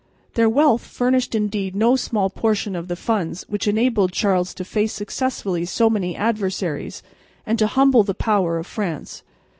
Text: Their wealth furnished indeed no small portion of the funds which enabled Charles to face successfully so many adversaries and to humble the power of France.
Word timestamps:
Their 0.33 0.49
wealth 0.49 0.81
furnished 0.81 1.35
indeed 1.35 1.75
no 1.75 1.95
small 1.95 2.31
portion 2.31 2.75
of 2.75 2.87
the 2.87 2.95
funds 2.95 3.45
which 3.47 3.67
enabled 3.67 4.11
Charles 4.13 4.55
to 4.55 4.65
face 4.65 4.93
successfully 4.93 5.63
so 5.65 5.91
many 5.91 6.15
adversaries 6.15 7.03
and 7.45 7.59
to 7.59 7.67
humble 7.67 8.01
the 8.01 8.15
power 8.15 8.57
of 8.57 8.65
France. 8.65 9.21